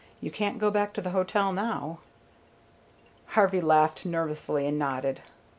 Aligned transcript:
"You 0.19 0.31
can't 0.31 0.57
go 0.57 0.71
back 0.71 0.93
to 0.93 1.01
the 1.01 1.11
hotel 1.11 1.53
now." 1.53 1.99
Harvey 3.37 3.61
laughed 3.61 4.03
nervously 4.03 4.65
and 4.65 4.79
nodded. 4.79 5.21